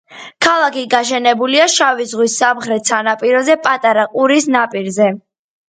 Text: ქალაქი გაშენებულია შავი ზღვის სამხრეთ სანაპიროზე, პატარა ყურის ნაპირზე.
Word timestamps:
ქალაქი 0.43 0.85
გაშენებულია 0.93 1.67
შავი 1.73 2.09
ზღვის 2.13 2.39
სამხრეთ 2.43 2.93
სანაპიროზე, 2.95 3.59
პატარა 3.69 4.09
ყურის 4.17 4.51
ნაპირზე. 4.59 5.15